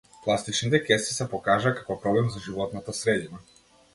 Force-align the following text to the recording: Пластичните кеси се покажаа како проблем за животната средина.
Пластичните 0.27 0.79
кеси 0.87 1.13
се 1.17 1.27
покажаа 1.33 1.75
како 1.81 1.99
проблем 2.05 2.33
за 2.37 2.43
животната 2.47 2.99
средина. 3.03 3.45